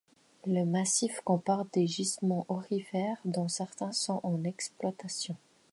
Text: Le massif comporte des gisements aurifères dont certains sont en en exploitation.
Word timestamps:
Le 0.47 0.65
massif 0.65 1.21
comporte 1.23 1.75
des 1.75 1.85
gisements 1.85 2.47
aurifères 2.49 3.19
dont 3.23 3.47
certains 3.47 3.91
sont 3.91 4.19
en 4.23 4.29
en 4.31 4.43
exploitation. 4.45 5.37